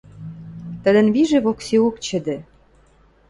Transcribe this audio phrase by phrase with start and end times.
[0.83, 2.37] Тӹдӹн вижӹ воксеок чӹдӹ!